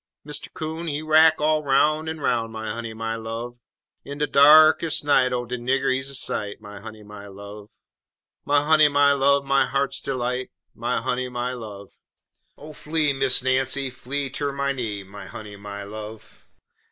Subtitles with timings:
[0.23, 3.59] Mister Coon, he rack all 'roun' en 'roun', My honey, my love!
[4.03, 6.59] In de darkes' night, oh, de nigger, he's a sight!
[6.59, 7.69] My honey, my love!
[8.43, 11.91] My honey, my love, my heart's delight My honey, my love!
[12.57, 16.47] Oh, flee, Miss Nancy, flee ter my knee, My honey, my love!